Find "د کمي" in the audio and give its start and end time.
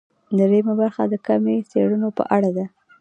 1.09-1.55